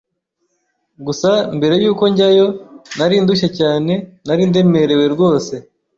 [1.05, 2.47] gusa mbere yuko njyayo
[2.97, 3.93] nari ndushye cyane
[4.27, 5.53] nari ndemerewe rwose